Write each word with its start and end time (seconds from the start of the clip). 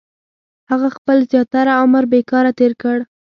•هغه 0.69 0.87
خپل 0.97 1.17
زیاتره 1.31 1.73
عمر 1.81 2.03
بېکاره 2.13 2.51
تېر 2.59 2.71
کړ. 2.81 2.97